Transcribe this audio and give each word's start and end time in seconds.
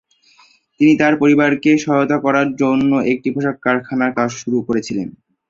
তিনি 0.79 0.93
তাঁর 0.99 1.13
পরিবারকে 1.21 1.71
সহায়তা 1.83 2.17
করার 2.25 2.47
জন্য 2.61 2.91
একটি 3.11 3.29
পোশাক 3.33 3.55
কারখানায় 3.65 4.15
কাজ 4.17 4.29
শুরু 4.41 4.57
করেছিলেন। 4.67 5.07